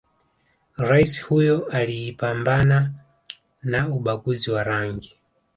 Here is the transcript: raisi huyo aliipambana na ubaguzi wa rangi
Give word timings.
raisi 0.77 1.21
huyo 1.21 1.65
aliipambana 1.71 2.93
na 3.63 3.87
ubaguzi 3.89 4.51
wa 4.51 4.63
rangi 4.63 5.15